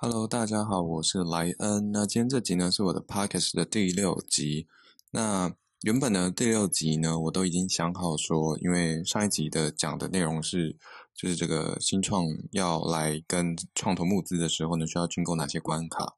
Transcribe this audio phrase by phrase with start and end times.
[0.00, 1.90] Hello，大家好，我是莱恩。
[1.90, 4.68] 那今天这集呢是我的 podcast 的第六集。
[5.10, 10.76] 那原本呢第六集呢我都已经想好说，因为上一集的讲的内容是，
[11.16, 16.14] 就是这个新创要来跟创投募资的时候呢，需要经过哪些关卡。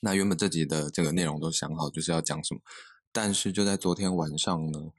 [0.00, 2.60] 那原本这集的这个内容都想好，就是要讲什么。
[3.12, 4.90] 但是就在昨天晚上呢，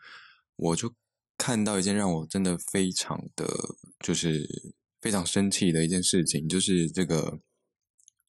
[0.55, 0.93] 我就
[1.37, 3.45] 看到一件让我真的非常的
[3.99, 7.41] 就是非常生气的一件事情，就是这个。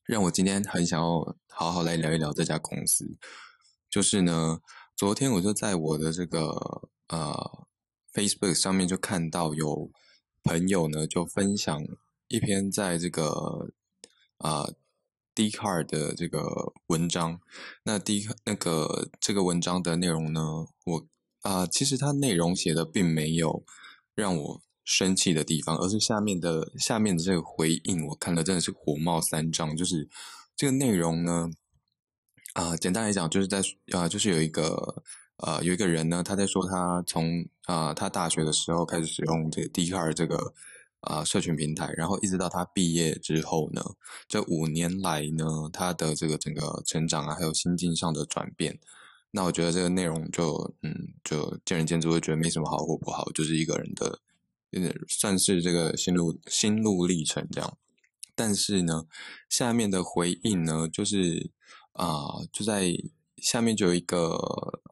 [0.07, 3.17] 让我今天很想要好好来聊一聊这家公司，
[3.89, 4.61] 就是呢，
[4.95, 6.51] 昨天我就在我的这个
[7.09, 7.67] 呃
[8.13, 9.91] Facebook 上面就看到有
[10.43, 11.83] 朋友呢就分享
[12.29, 13.71] 一篇在这个
[14.37, 14.69] 啊
[15.35, 17.41] d c a r 的这个文章，
[17.85, 21.07] 那 D 那个这个文章的内容呢，我
[21.41, 23.65] 啊其实它内容写的并没有
[24.15, 24.64] 让我。
[24.85, 29.75] 生气的地方，而是下面的下面的这个回应，我看了真的是火冒三丈。
[29.77, 30.09] 就是
[30.55, 31.49] 这个内容呢，
[32.53, 35.03] 啊，简单来讲，就是在啊，就是有一个
[35.39, 40.53] 呃，有一个人呢，他在说他从啊，他大学的时候开始使用这个 d c a r 这个
[41.01, 43.83] 啊社群平台，然后一直到他毕业之后呢，
[44.29, 48.79] 这五年来呢，他的这个整个成长啊，还有心境上的转变，
[49.31, 54.21] 那我觉得这个内容就嗯，就见仁见智，会觉得没什么好或不好，就是一个人的。
[55.09, 57.77] 算是这个心路心路历程这样，
[58.35, 59.05] 但是呢，
[59.49, 61.51] 下面的回应呢，就是
[61.93, 62.93] 啊，就在
[63.39, 64.37] 下面就有一个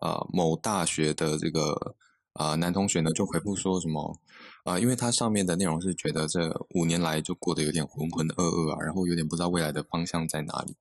[0.01, 1.97] 呃某大学的这个
[2.33, 4.19] 啊男同学呢，就回复说什么
[4.65, 10.77] 啊，因为他上面的内容是觉得这五年来就过得有点浑浑噩噩啊，然后有点不知道未来的方向在哪里，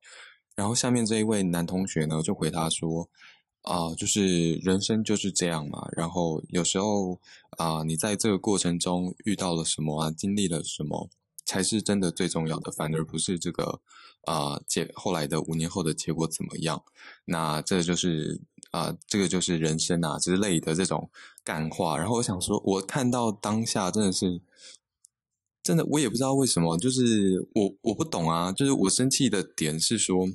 [0.56, 3.10] 然后下面这一位男同学呢，就回答说。
[3.62, 5.88] 啊，就是人生就是这样嘛。
[5.92, 7.20] 然后有时候
[7.58, 11.10] 啊，你在这个过程中遇到了什么啊，经历了什么，
[11.46, 13.80] 才是真的最重要的，反而不是这个
[14.26, 16.84] 啊结后来的五年后的结果怎么样。
[17.26, 21.12] 那这就是啊，这个就是人生啊之类的这种
[21.44, 21.98] 感化。
[21.98, 24.42] 然后我想说，我看到当下真的是
[25.62, 30.28] 真的，我也不知道为什么，就是我我不懂啊，就是我生气的点是说。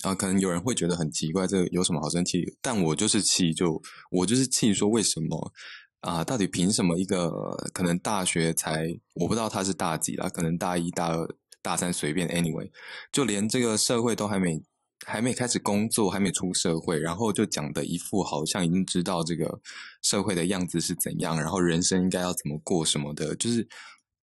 [0.00, 2.56] 啊，可能有人会觉得很奇怪，这有什么好生气？
[2.62, 3.80] 但我就是气，就
[4.10, 5.52] 我就是气，说为什么
[6.00, 6.24] 啊？
[6.24, 7.30] 到底凭什么一个
[7.74, 11.28] 可能大学才我不知道他是大几啦，可能大一、大二、
[11.60, 12.70] 大三随便，anyway，
[13.12, 14.62] 就连这个社会都还没
[15.04, 19.60] 还没开始工作，还没出社会，然后就讲的一副好像已经知道这个
[20.00, 23.68] 社会的样子是怎样，然后人生应该要怎么过什么的，就是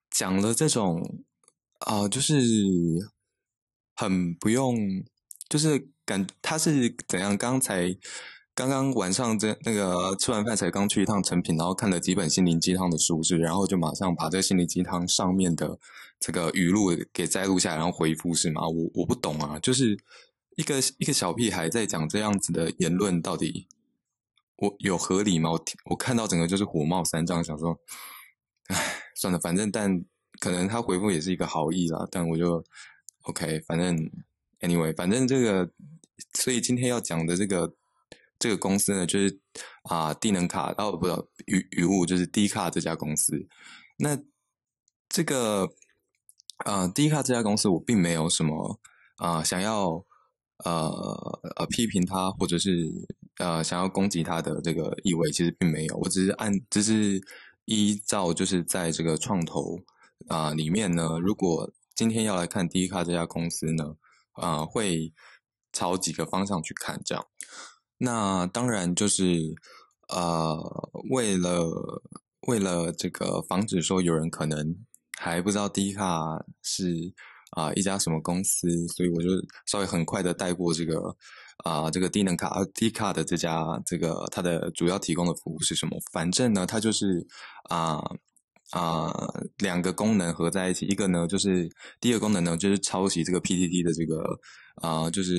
[0.10, 1.24] 讲了这种
[1.82, 2.34] 啊，就是
[3.96, 4.76] 很不用。
[5.50, 7.36] 就是感他是怎样？
[7.36, 7.98] 刚才
[8.54, 15.80] 刚刚晚上这那个吃完饭才刚去一趟成品，然后看了几本心灵鸡汤的书，是然后就马上把这个心灵鸡汤上面的
[16.20, 18.68] 这个语录给摘录下来，然后回复是吗？
[18.68, 19.98] 我我不懂啊，就是
[20.56, 23.68] 一个一个小屁孩在讲这样子的言论，到底
[24.58, 25.50] 我有合理吗？
[25.52, 27.80] 我我看到整个就是火冒三丈，想说，
[28.68, 30.04] 唉，算了，反正但
[30.40, 32.64] 可能他回复也是一个好意啦，但我就
[33.24, 33.98] OK，反正。
[34.62, 35.72] Anyway，反正这个，
[36.34, 37.74] 所以今天要讲的这个
[38.38, 39.40] 这个公司呢，就是
[39.84, 41.08] 啊，低能卡哦，不，
[41.46, 43.48] 语语物就是低卡这家公司。
[43.98, 44.20] 那
[45.08, 45.70] 这个
[46.66, 48.78] 啊，低卡这家公司，我并没有什么
[49.16, 50.06] 啊想要
[50.66, 52.92] 呃呃批评他，或者是
[53.38, 55.96] 呃想要攻击他的这个意味，其实并没有。
[55.96, 57.22] 我只是按，只是
[57.64, 59.80] 依照就是在这个创投
[60.28, 63.96] 啊里面呢，如果今天要来看低卡这家公司呢。
[64.40, 65.14] 啊，会
[65.72, 67.26] 朝几个方向去看，这样。
[67.98, 69.54] 那当然就是，
[70.08, 70.58] 呃，
[71.12, 71.68] 为了
[72.48, 74.76] 为了这个防止说有人可能
[75.20, 77.14] 还不知道低卡是
[77.52, 79.30] 啊一家什么公司，所以我就
[79.66, 81.16] 稍微很快的带过这个
[81.66, 86.00] 啊这个低能卡低卡的这家这个它的主要提供的服务是什么？
[86.12, 87.28] 反正呢，它就是
[87.70, 88.02] 啊。
[88.72, 89.12] 啊，
[89.58, 91.68] 两个功能合在一起，一个呢就是
[92.00, 94.24] 第一个功能呢就是抄袭这个 PPT 的这个
[94.76, 95.34] 啊，就是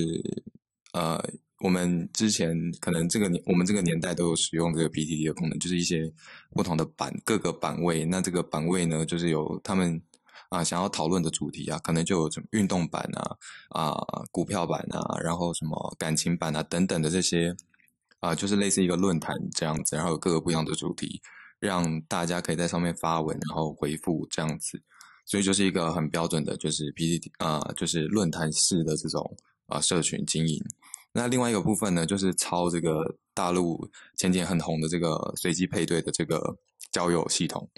[0.93, 1.23] 呃，
[1.61, 6.13] 我们之前可能这个年我们这个年代都有使用这个 PPT 的功能，就是一些
[6.53, 10.03] 不同的版各个版位，那这个版位呢就是有他们
[10.49, 13.37] 啊想要讨论的主题啊，可能就有什么运动版啊
[13.69, 13.95] 啊
[14.33, 17.55] 股票版啊，然后什么感情版啊等等的这些
[18.19, 21.21] 啊，就是类似一个论坛这样子，然后有各个不一样的主题。
[21.61, 24.83] 让大家可以在上面发文，然后回复这样子，
[25.27, 29.37] 所以就是一个很标准的，就是 PPT 啊，就是论坛式的这种
[29.67, 30.61] 啊社群经营。
[31.13, 36.57] 那另外一个部分呢，就是抄这个大陆前几年很红的这个随机配对的这个
[36.91, 37.69] 交友系统。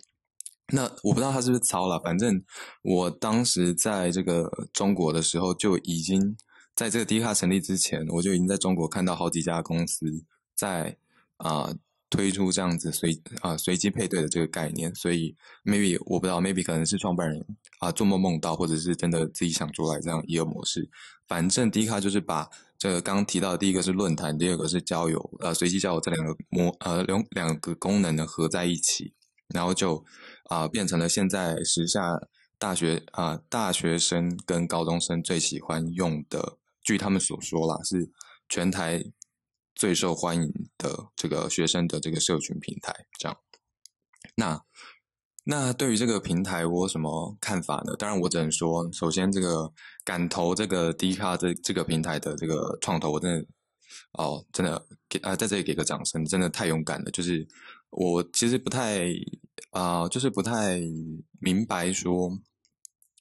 [0.74, 2.42] 那我不知道他是不是抄了，反正
[2.82, 6.36] 我当时在这个中国的时候，就已经
[6.74, 10.06] 在这个 D 卡成立之前，我就已经在中国看到好几家公司
[10.54, 10.96] 在
[11.38, 11.74] 啊
[12.12, 17.42] 推出这样子随啊随机配对的这个概念，所以 maybe 我不知道，maybe 可能是创办人
[17.80, 20.90] 啊做梦梦到，或者是真的自己想出来这样一个模式。
[21.26, 22.46] 反正 D 卡就是把
[22.78, 29.14] 这个刚刚提到的第一个是论坛，第二个是交友，呃随机交友这两个模呃两两个功能呢合在一起。
[29.54, 30.02] 然后就
[30.44, 32.00] 啊变成了现在时下
[32.58, 38.10] 大学啊大学生跟高中生最喜欢用的，据他们所说啦，是
[38.48, 39.04] 全台
[39.82, 40.48] 最受欢迎
[40.78, 42.94] 的这个学生的这个社群平台。
[43.18, 43.36] 这样，
[44.36, 44.62] 那
[45.42, 47.96] 那对于这个平台我有什么看法呢？
[47.98, 49.72] 当然我只能说，首先这个
[50.04, 53.44] 敢投这个 D 卡这这个平台的这个创投，我真的
[54.12, 57.44] 哦真的给啊在这里给个掌声，真的太勇敢了，就是。
[57.90, 59.10] 我其实不太
[59.70, 60.80] 啊，就是不太
[61.40, 62.30] 明白说，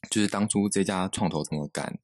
[0.09, 1.99] 就是当初这家创投怎么敢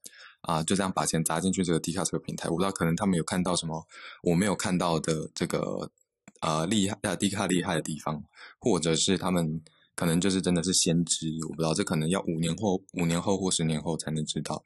[0.48, 2.48] 啊，就这样把钱砸进去这个低卡这个平台。
[2.50, 3.86] 我不知道可能他们有看到什么
[4.24, 5.92] 我没有看到的这个
[6.40, 8.24] 啊厉害啊低卡厉害的地方，
[8.58, 9.62] 或者是他们
[9.94, 14.64] 可能就是真的是先知，我不知道这可能要五年后、五年后或十年后才能知道。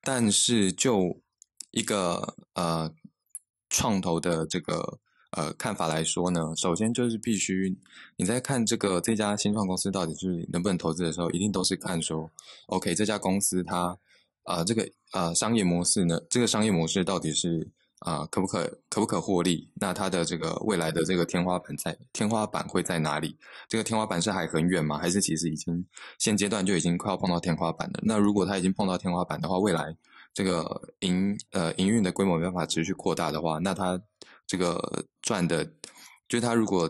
[0.00, 1.20] 但是就
[1.72, 2.90] 一个呃
[3.68, 5.00] 创投的这个。
[5.32, 7.76] 呃，看法来说呢，首先就是必须
[8.16, 12.30] 你在看这个这家新创公司到底是能不能投资的时候，一定都是看说
[12.68, 13.94] ，OK，这家公司它
[14.46, 17.68] 啊这个啊商业模式呢，这个商业模式到底是
[18.00, 19.70] 啊可不可可不可获利？
[19.74, 23.36] 那它的这个未来的这个天花板在天花板会在哪里？
[23.68, 24.98] 这个天花板是还很远吗？
[24.98, 25.84] 还是其实已经
[26.18, 28.00] 现阶段就已经快要碰到天花板了？
[28.02, 29.96] 那如果它已经碰到天花板的话，未来
[30.32, 34.00] 这个营呃营运的规模没办法持续扩大的话，那它
[34.46, 35.68] 这个赚的，
[36.28, 36.88] 就他如果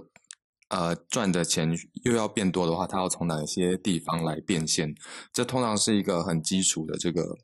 [0.68, 4.92] 呃赚的钱又要变多的话，他要从哪些地方来变现？
[5.32, 7.38] 这通常是一个很基础的这个，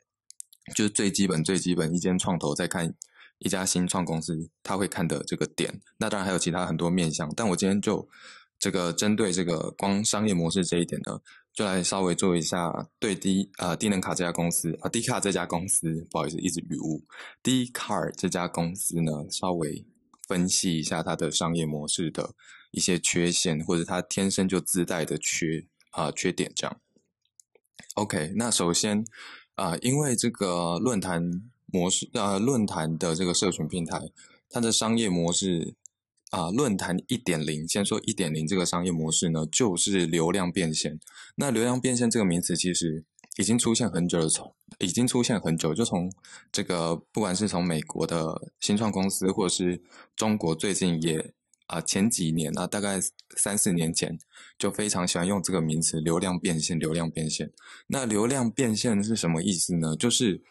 [0.74, 2.94] 就是最基本最基本一间创投在看
[3.38, 5.80] 一家新创公司，他会看的这个点。
[5.98, 8.08] 那当然还有其他很多面向，但我今天就
[8.58, 11.20] 这个针对这个光商业模式这一点呢，
[11.52, 17.04] 就来稍微做一下对低啊低能卡这家公司啊低卡这家公司，不好意思一直语误，
[17.42, 19.84] 低卡这家公司呢稍微。
[20.28, 22.34] 分析一下它的商业模式的
[22.70, 26.80] 一些缺陷，或者它天生就自带的缺啊缺点，这样。
[27.94, 29.04] OK，那首先
[29.54, 34.10] 啊，因为这个论坛模式啊，论坛的这个社群平台，
[34.50, 35.74] 它的商业模式
[36.30, 40.98] 啊，论坛一点零，先说一点零这个商业模式呢，就是流量变现。
[41.36, 43.04] 那流量变现这个名词其实。
[43.38, 46.12] 已经出现很久了，从已经出现很久，就从
[46.52, 49.82] 这个不管是从美国的新创公司，或者是
[50.14, 51.32] 中国最近也
[51.66, 53.00] 啊前几年啊，大概
[53.36, 54.18] 三四年前
[54.58, 56.78] 就非常喜欢用这个名词“流量变现”。
[56.80, 57.50] 流量变现，
[57.86, 59.96] 那流量变现是什么意思呢？
[59.96, 60.42] 就是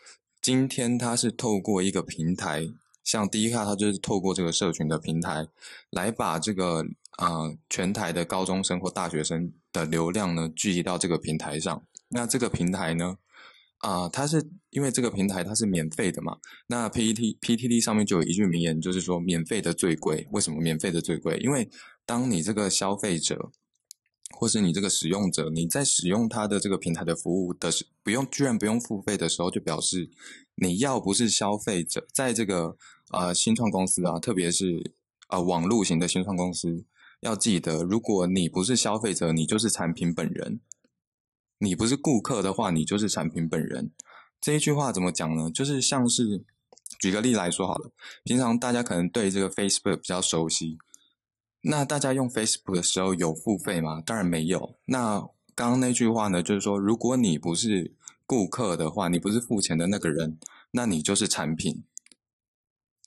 [0.41, 2.67] 今天它是透过一个平台，
[3.03, 5.47] 像第一卡，它就是透过这个社群的平台
[5.89, 6.83] 来把这个
[7.17, 11.83] 啊全台的高中生或大学生的流量呢聚集到这个平台上。
[12.09, 13.17] 那这个平台呢？
[13.81, 16.37] 啊，它是因为这个平台它是免费的嘛？
[16.67, 20.27] 那 P E T PTT 上面就有一句名言，就是说免费的最贵。
[20.31, 21.37] 为什么免费的最贵？
[21.37, 21.67] 因为
[22.05, 23.51] 当你这个消费者，
[24.37, 30.09] 或是你这个使用者，你在使用它的这个平台的服务的时，不用居然不用付费的时候，就表示
[30.55, 32.77] 你要不是消费者，在这个
[33.11, 34.93] 呃新创公司啊，特别是
[35.29, 36.85] 呃网络型的新创公司，
[37.21, 40.59] 要记得，如果你不是消费者，你就是产品本人。
[41.61, 43.91] 你不是顾客的话，你就是产品本人。
[44.41, 45.51] 这一句话怎么讲呢？
[45.51, 46.43] 就是像是
[46.99, 47.91] 举个例来说好了，
[48.23, 50.79] 平常大家可能对这个 Facebook 比较熟悉，
[51.61, 54.01] 那大家用 Facebook 的时候有付费吗？
[54.03, 54.75] 当然没有。
[54.85, 55.19] 那
[55.53, 57.93] 刚刚那句话呢，就是说，如果你不是
[58.25, 60.39] 顾客的话，你不是付钱的那个人，
[60.71, 61.83] 那你就是产品。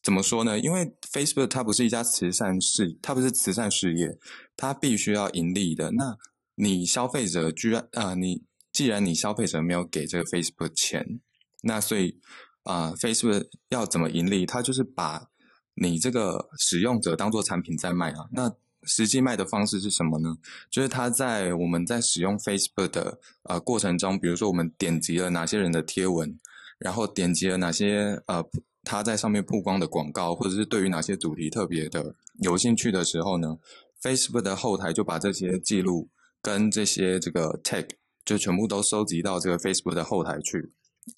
[0.01, 0.61] 怎么说呢？
[0.61, 4.17] 因为 Facebook 它不是一家慈善事，它不是慈善事业，
[4.57, 5.91] 它必须要盈利的。
[5.93, 6.17] 那
[6.57, 8.43] 你消费者居然啊，你
[8.73, 11.21] 既然你消费者没有给这个 Facebook 钱，
[11.63, 12.21] 那所以
[12.63, 14.47] 啊，Facebook 要怎么盈利？
[14.47, 15.29] 它就是把
[15.75, 18.29] 你这个使用者当做产品在卖啊。
[18.33, 18.53] 那
[18.85, 20.37] 实际卖的方式是什么呢？
[20.71, 26.39] 就是它在我们在使用 Facebook 的呃过程中，比如说我们点击了哪些人的贴文，
[26.79, 28.45] 然后点击了哪些呃
[28.83, 33.57] 他在上面曝光的广告，或者是对于哪些主题特别的有兴趣的时候呢
[34.03, 36.09] ，Facebook 的后台就把这些记录。
[36.45, 37.89] 跟这些这个 tag
[38.23, 40.71] 就全部都收集到这个 Facebook 的后台去，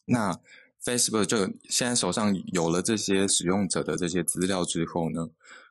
[0.04, 0.38] 那
[0.84, 5.30] Facebook 就现在手上有了这些使用者的这些资料之后呢，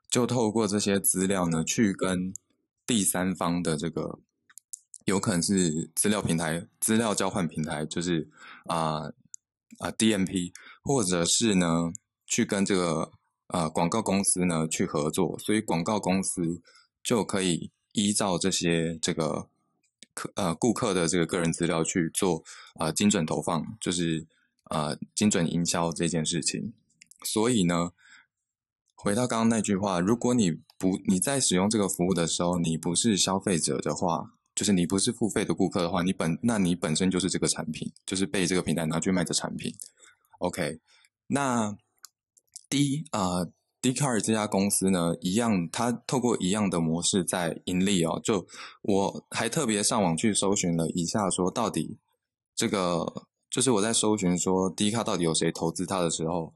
[0.10, 2.34] 就透过这些资料呢去跟
[2.86, 4.20] 第三方的这个
[5.06, 8.30] 有可能是资料平台、资料交换平台，就是
[8.66, 9.04] 啊
[9.80, 10.52] 啊 DMP，
[10.84, 11.94] 或者是呢
[12.26, 13.10] 去跟这个
[13.48, 16.62] 呃广告公司呢去合作，所以广告公司
[17.02, 19.50] 就可以依照这些这个
[20.14, 22.44] 客呃顾客的这个个人资料去做
[22.76, 24.28] 啊精准投放，就是
[24.66, 26.74] 啊精准营销这件事情。
[27.24, 27.92] 所以呢，
[28.94, 34.32] 回到刚刚那句话，如果你不你在使用这个服务的时候，你不是消费者的话。
[34.56, 39.76] 就是你不是付费的顾客的话，你本那你本身就是这个产品，就是被这个平台拿去卖的产品。
[40.40, 40.80] OK，
[41.28, 41.76] 那
[42.70, 43.46] 第一啊
[43.86, 48.20] d c a r 这家公司呢，一样，它透过一样的模式在盈利哦。
[48.24, 48.48] 就
[48.82, 52.00] 我还特别上网去搜寻了一下，说到底
[52.56, 56.52] 这个就是我在搜寻说 d c a r 到底有谁投资它的时候，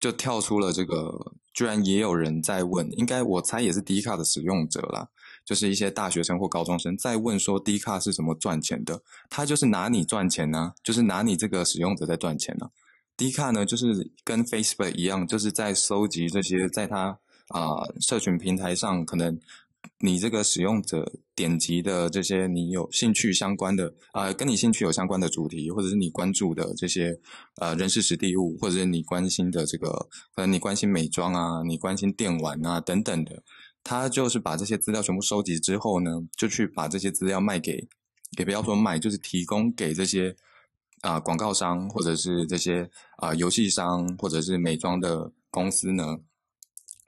[0.00, 5.06] 就跳出了这个，居然也有人在问，应该我猜也是 d c a r 的使用者啦。
[5.44, 9.00] 就是一些大学生或高中生在问说 d c a r 是怎么赚钱的？
[9.30, 12.70] 他就是拿你赚钱呢，就是拿你这个使用者在赚钱呢。
[13.16, 17.68] D 卡呢，就是跟 Facebook 一样，就是在收集这些在他啊
[18.00, 19.38] 社群平台上可能
[19.98, 27.18] 你这个使用者点击的这些你有兴趣相关的啊，跟你兴趣有相关的主题，或者是你关注的这些
[27.56, 29.90] 呃人事实地物，或者是你关心的这个
[30.34, 33.42] 可能你关心美妆啊，你关心电玩啊等等的。
[33.84, 37.88] 他就是把这些资料全部收集之后呢，就去把这些资料卖给，
[38.38, 40.36] 也不要说卖，就是提供给这些
[41.02, 46.18] 啊广告商或者是这些啊游戏商或者是美妆的公司呢，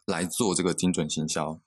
[0.05, 1.59] 来做这个精准行销。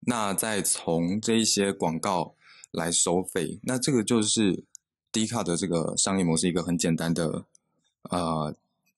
[0.00, 2.36] 那再从这一些广告
[2.70, 4.64] 来收费，那这个就是
[5.10, 7.44] D 卡的这个商业模式一个很简单的
[8.10, 8.54] 呃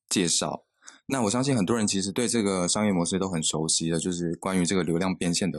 [0.09, 0.64] 介绍。
[1.07, 5.59] 那我相信很多人其实对这个商业模式都很熟悉的，就是关于这个流量变现的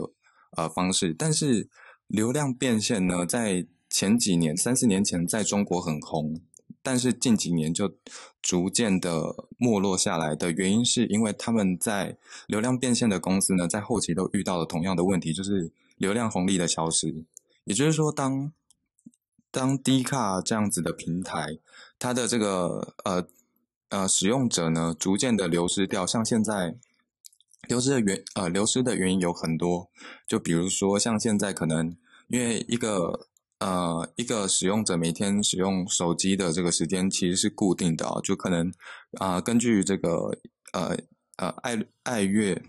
[0.56, 1.12] 呃方式。
[1.12, 1.68] 但是
[2.06, 6.40] 流量变现呢，在前几年、三四年前在中国很红，
[6.82, 7.92] 但是近几年就
[8.42, 17.24] 逐渐的没落下来的原因，是因为他们在流量变现的公司呢，在后期都遇到了同样的问题，就是流量红利的消失。
[17.64, 18.52] 也就是说，当
[19.50, 21.58] 当低卡这样子的平台，
[21.98, 23.26] 它的这个呃。
[23.92, 26.76] 呃，使用者呢逐渐的流失掉，像现在
[27.68, 29.90] 流失的原呃流失的原因有很多，
[30.26, 31.94] 就比如说像现在可能
[32.28, 33.28] 因为一个
[33.62, 38.72] 呃一个使用者每天使用手机的这个时间其实是固定的，就可能
[39.18, 40.36] 啊根据这个
[40.72, 40.96] 呃
[41.36, 42.60] 呃爱爱乐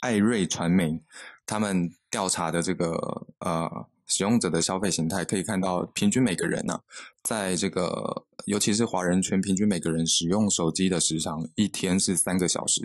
[0.00, 0.98] 爱瑞传媒
[1.44, 2.94] 他们调查的这个
[3.40, 3.68] 呃。
[4.12, 6.76] 使用者的消费形态可以看到，平均每个人呢，
[7.22, 12.82] 在这个尤其是华人圈，平均每个人使用手机的时长一天是三个小时，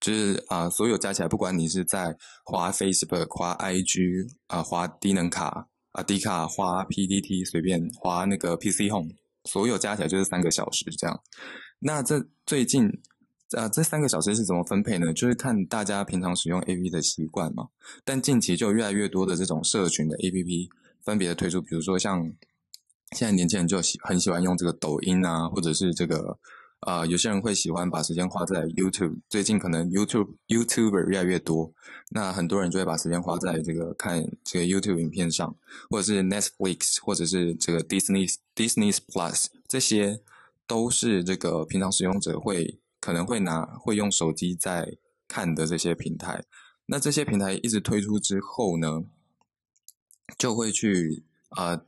[0.00, 9.10] 就是啊，所有加起来，不管你是在花 Facebook、花 IG 啊、花低能卡啊、低卡、滑 PDT，随便滑那个 PC Home，
[9.44, 11.20] 所有加起来就是三个小时这样。
[11.78, 13.00] 那这最近。
[13.56, 15.10] 啊，这三个小时是怎么分配呢？
[15.14, 17.68] 就是看大家平常使用 A P P 的习惯嘛。
[18.04, 20.68] 但近期就越来越多的这种社群的 A P P
[21.02, 22.30] 分别的推出，比如说像
[23.12, 26.38] 现在年轻人就喜很喜欢用这个抖音啊，或者是这个
[26.80, 29.18] 啊，有些人会喜欢把时间花在 YouTube。
[29.28, 31.72] 最近可能 YouTube YouTuber 越来越多，
[32.10, 35.56] 那很多人就会把时间花在这个看这个 YouTube 影片上，
[35.90, 40.20] 或者是 Netflix，或者是这个 Disney Disney Plus，这些
[40.66, 42.78] 都是这个平常使用者会。
[43.00, 46.44] 可能会拿会用手机在看的这些平台，
[46.86, 49.04] 那这些平台一直推出之后呢，
[50.36, 51.80] 就会去啊，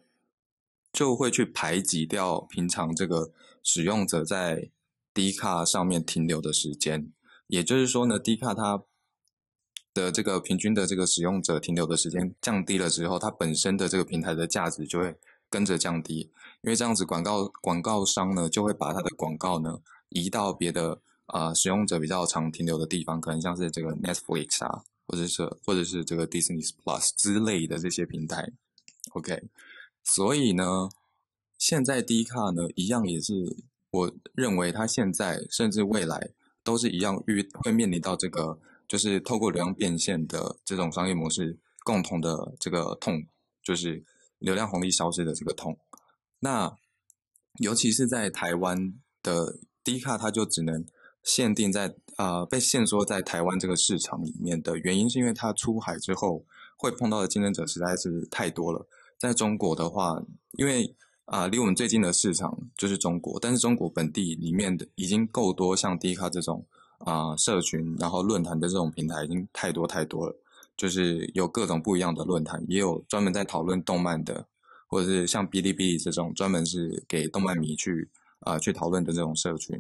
[0.92, 4.70] 就会去排挤掉平常这个使用者在
[5.12, 7.12] D 卡上面停留的时间。
[7.46, 8.84] 也就是说呢，D 卡它
[9.92, 15.16] 的这个平均的这个使用者停留的时间降低了之后，它本身的这个平台的价值就会
[15.48, 16.20] 跟着降低，
[16.62, 19.80] 因为这样子广告广告商呢就会把它的广告呢。
[20.10, 28.52] 移到别的啊使用者比较常停留的地方，可能像是这个 Netflix 啊，或者是或者是这个 Disney Plus 之类的这些平台。
[29.12, 29.40] OK，
[30.02, 30.88] 所以呢，
[31.56, 33.32] 现在 D 卡呢一样也是，
[33.90, 36.30] 我认为它现在甚至未来
[36.62, 43.26] 都是一样遇会面临到这个，就是透过流量变现的这种商业模式共同的这个痛，
[43.62, 44.04] 就是
[44.38, 45.78] 流量红利消失的这个痛。
[46.40, 46.76] 那
[47.58, 49.58] 尤其是在台湾的。
[49.82, 50.84] 低卡它就只能
[51.22, 56.44] 限定在啊被限缩在台湾这个市场里面的原因，是因为它出海之后
[56.76, 58.86] 会碰到的竞争者实在是太多了。
[59.18, 60.94] 在中国的话，因为
[61.30, 66.66] 啊离我们最近的市场就是中国，但是中国本地里面的已经够多像低卡这种
[66.98, 70.36] 啊社群，然后论坛的这种平台已经太多太多了，
[70.76, 74.44] 就是有各种不一样的论坛，也有专门在讨论动漫的，
[74.88, 78.10] 或者是像哔哩哔哩这种专门是给动漫迷去
[78.40, 79.78] 啊去讨论的这种社群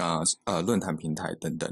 [0.00, 1.70] 啊呃论坛平台等等，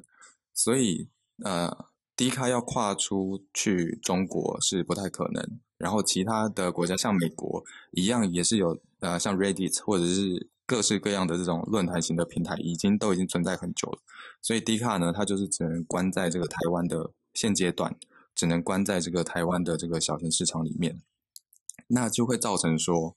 [0.53, 1.09] 所以
[1.43, 1.87] 呃。
[2.17, 13.99] 低卡要跨出去中国是不太可能，然后其他的国家像美国一样也是有呃像 Reddit 或者是各式各样的这种论坛型的平台，已经都已经存在很久了。
[14.41, 17.95] 所以低卡呢，它就是只能关在这个台湾的现阶段，
[18.35, 21.03] 只能关在这个台湾的这个小型市场里面，
[21.89, 23.15] 那就会造成说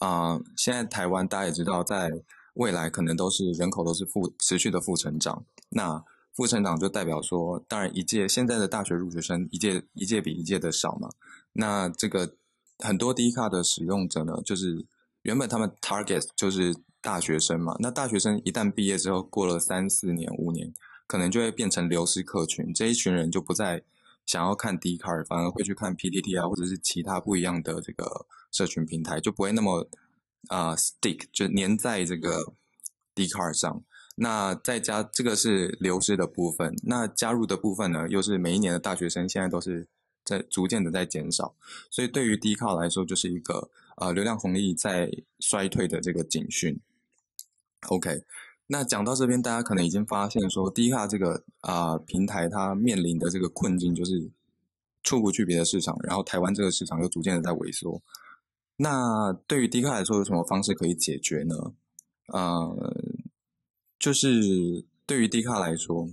[0.00, 2.10] 啊，现在台湾大家也知道，在
[2.54, 6.04] 未来可能都是人口都是负持续的负成长，那。
[6.36, 11.08] 副成长就代表说，当然一届现在的大学入学生一届一届比一届的少嘛。
[11.52, 12.34] 那这个
[12.80, 14.84] 很多低卡的使用者呢，就是
[15.24, 17.76] 原本他们 target 就是大学生嘛。
[17.80, 20.72] 那大学生一旦毕业之后，过了三四年、五年，
[21.06, 22.72] 可能就会变成流失客群。
[22.72, 23.82] 这一群人就不再
[24.26, 29.88] 想要看低卡，反而会去看 PTT 啊，或者是其他不一样的这个社群平台，就不会那么
[30.48, 32.54] 啊 stick 就粘在这个
[33.14, 33.82] 低卡上。
[34.16, 39.88] 那再加这个是流失的部分，那加入的部分呢，又是每一年的大学生现在都是
[40.24, 41.54] 在逐渐的在减少，
[41.90, 45.10] 所以对于低卡来说，就是一个呃流量红利在
[45.40, 46.80] 衰退的这个警讯。
[47.88, 48.22] OK，
[48.66, 54.30] 那讲到这边，大家可能已经发现说，低卡这个啊平台它面临的这个困境就是
[55.02, 58.02] 出不去别的市场，然后台湾这个市场又逐渐的在萎缩。
[58.76, 61.54] 那对于低卡来说，有什么方式可以解决呢？
[62.28, 62.94] 呃。
[63.96, 66.10] 就是对于低卡来说，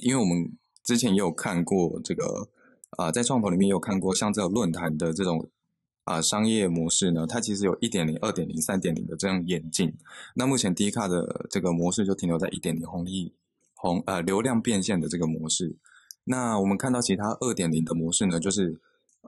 [0.00, 2.48] 因为我们之前也有看过这个
[2.96, 5.46] 啊，在创投里面也有看过像这个论坛的这种
[6.04, 9.92] 啊商业模式呢，它其实有一点零、二点零、三点零的这样演进。
[10.34, 13.32] 那目前 D 卡的这个模式就停留在一点零红利
[13.74, 15.76] 红呃流量变现的这个模式。
[16.24, 18.80] 那我们看到其他二点零的模式呢，就是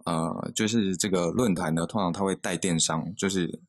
[0.04, 3.60] 呃就是这个论坛呢，通常它会带电商，就是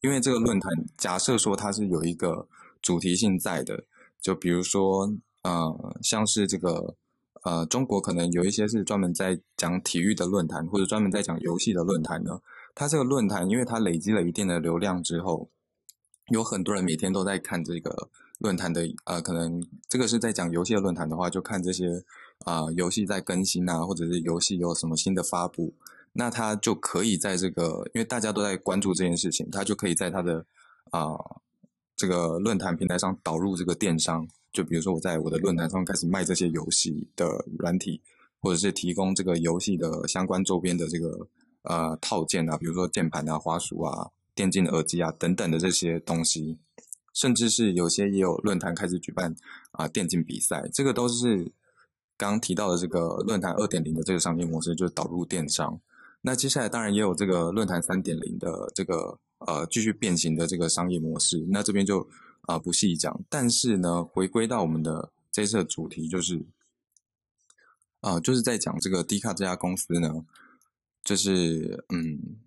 [0.00, 2.48] 因为这个论坛假设说它是有一个。
[2.82, 3.84] 主题性在的，
[4.22, 6.96] 就比如说，呃，像是这个，
[7.42, 12.40] 呃，中国可能有一些是专门在讲体育的论坛，或者专门在讲游戏的论坛呢。
[12.74, 15.48] 它这个论坛，因为它累积了一定的流量之后，
[16.28, 22.04] 有很多人每天都在看这个论坛的，呃，可能这个是在讲游戏的论坛的话，就看这些
[22.44, 25.74] 啊游戏在更新啊，或者是游戏有什么新的发布，
[26.12, 30.44] 那它就可以在这个，因为大家都在关注这件事情，它就可以在它的
[30.90, 31.16] 啊。
[31.96, 37.26] 这个论坛平台上导入这个电商，就比如说我在我的论坛上开始卖这些游戏的
[37.58, 38.00] 软体，
[38.40, 41.28] 或者是提供这个游戏的相关周边的这个
[41.62, 46.58] 呃套件啊，比如说键盘啊、滑鼠啊、电竞耳机啊等等的这些东西，
[47.14, 49.34] 甚至是有些也有论坛开始举办
[49.72, 51.44] 啊电竞比赛，这个都是
[52.16, 55.80] 刚刚提到的这个论坛二点零的这个商业模式，就是导入电商。
[56.22, 59.18] 那接下来当然也有这个论坛三点零的这个。
[59.46, 62.06] 呃，继续变形的这个商业模式，那这边就
[62.50, 63.20] 啊不细讲。
[63.28, 66.44] 但是呢，回归到我们的这次的主题，就是
[68.00, 70.08] 啊，就是在讲这个低卡这家公司呢，
[71.04, 72.40] 就是嗯，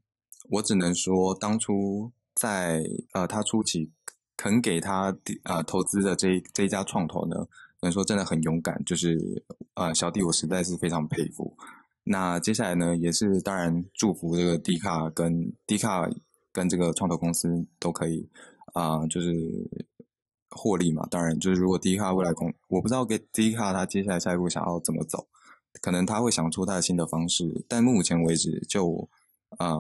[0.49, 3.89] 我只能说，当初在呃他初期
[4.35, 7.47] 肯给他啊投资的这这一家创投呢，
[7.81, 11.55] 能说真的很勇敢，就是啊小弟我实在是非常佩服。
[12.03, 16.09] 那接下来呢，也是当然祝福这个低卡跟低卡。
[16.55, 18.29] 跟这个创投公司都可以
[18.75, 19.33] 啊，就是
[20.55, 21.05] 获利嘛。
[21.09, 25.27] 当然，就是如果 D 卡未来公，我不知道给 D 卡他接下来下一步想要怎么走，
[25.81, 27.65] 可能他会想出他的新的方式。
[27.67, 29.09] 但目前为止，就
[29.57, 29.77] 啊，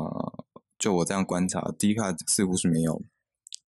[0.77, 3.01] 就我这样观察，低卡似乎是没有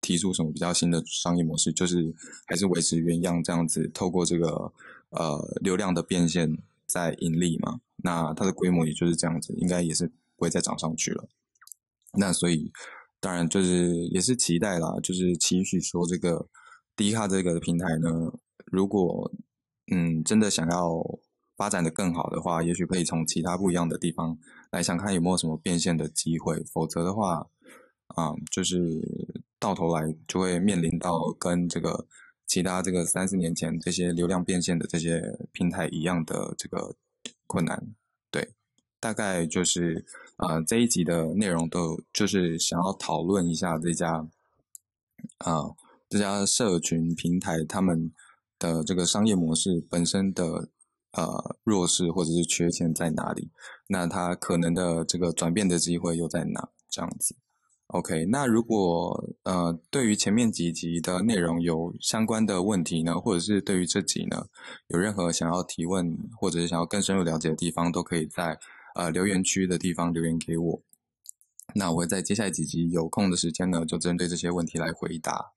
[0.01, 2.13] 提出什么比较新的商业模式，就是
[2.47, 4.71] 还是维持原样这样子，透过这个
[5.09, 7.79] 呃流量的变现在盈利嘛。
[7.97, 11.27] 那它的规模也就是这样子，应该也是不会再涨上去了。
[12.17, 12.71] 那所以，
[13.19, 16.47] 当然就是也是期待啦，就是期许说这个
[16.95, 18.33] 低卡这个平台呢，
[18.65, 19.31] 如果
[19.91, 21.19] 嗯真的想要
[21.57, 24.37] 发展的更好的话，也许可以从其他不一样的地方
[24.71, 27.47] 来想看有没有什么变现的机会，否则的话，
[28.07, 28.77] 啊，就是
[29.59, 32.07] 到头来就会面临到跟这个
[32.47, 36.95] 其他这个三四年前这些流量变现的这些平台一样的这个
[37.47, 37.93] 困难，
[38.31, 38.53] 对。
[38.97, 40.03] 大概就是
[40.37, 44.27] 啊，这一集的内容都就是想要讨论一下这家
[45.37, 45.61] 啊
[46.17, 48.09] 这家社群平台他们
[48.57, 50.69] 的这个商业模式本身的
[51.11, 53.51] 呃弱势或者是缺陷在哪里？
[53.89, 56.69] 那它可能的这个转变的机会又在哪？
[56.89, 57.35] 这样子。
[57.87, 64.45] OK，那如果呃对于前面几集的内容有相关的问题呢，或者是对于这集呢
[64.87, 68.57] 有任何想要提问或者是想要更深入了解的地方，都可以在。
[68.95, 70.81] 呃，留言区的地方留言给我。
[71.73, 75.51] 那我会在接下来几集有空的时间呢，就针对这些问题来回答。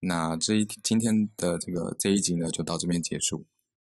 [0.00, 3.44] 那这一今天的这个这一集呢，就到这边结束。